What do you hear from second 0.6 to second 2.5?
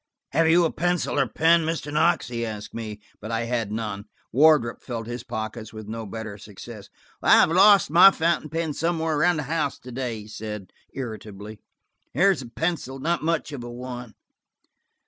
a pencil or pen, Mr. Knox?" he